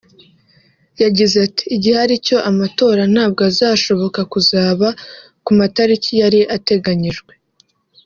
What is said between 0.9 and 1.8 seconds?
yagize ati